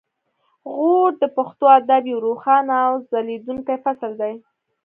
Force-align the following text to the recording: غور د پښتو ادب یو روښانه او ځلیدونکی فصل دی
غور 0.73 1.11
د 1.21 1.23
پښتو 1.37 1.65
ادب 1.77 2.03
یو 2.11 2.19
روښانه 2.27 2.75
او 2.87 2.93
ځلیدونکی 3.09 3.75
فصل 3.83 4.11
دی 4.21 4.33